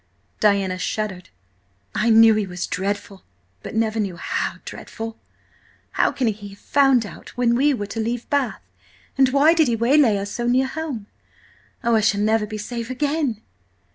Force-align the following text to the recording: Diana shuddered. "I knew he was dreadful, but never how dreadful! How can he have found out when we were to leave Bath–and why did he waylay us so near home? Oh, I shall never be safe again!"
Diana 0.39 0.79
shuddered. 0.79 1.29
"I 1.93 2.09
knew 2.09 2.33
he 2.33 2.47
was 2.47 2.65
dreadful, 2.65 3.23
but 3.61 3.75
never 3.75 3.99
how 4.15 4.55
dreadful! 4.65 5.19
How 5.91 6.11
can 6.11 6.25
he 6.25 6.47
have 6.49 6.57
found 6.57 7.05
out 7.05 7.37
when 7.37 7.53
we 7.53 7.71
were 7.75 7.85
to 7.85 7.99
leave 7.99 8.27
Bath–and 8.31 9.29
why 9.29 9.53
did 9.53 9.67
he 9.67 9.75
waylay 9.75 10.17
us 10.17 10.31
so 10.31 10.47
near 10.47 10.65
home? 10.65 11.05
Oh, 11.83 11.93
I 11.95 12.01
shall 12.01 12.19
never 12.21 12.47
be 12.47 12.57
safe 12.57 12.89
again!" 12.89 13.43